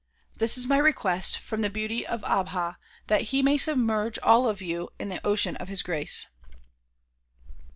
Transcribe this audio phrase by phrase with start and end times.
[0.35, 4.59] This is my request from the Beauty of Abha that he may submerge all of
[4.59, 6.25] you in the ocean of his grace.